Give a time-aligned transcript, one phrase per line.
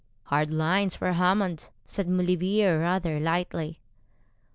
[0.23, 3.81] 'Hard lines for Hammond,' said Maulevrier, rather lightly.